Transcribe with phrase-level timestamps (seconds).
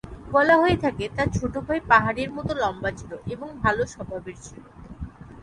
[0.31, 4.63] বলা হয়ে থাকে তার ছোট ভাই পাহাড়ের মত লম্বা ছিল এবং ভাল স্বভাবের ছিল।